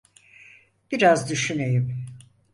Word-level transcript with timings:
Biraz 0.91 1.29
düşüneyim. 1.29 2.05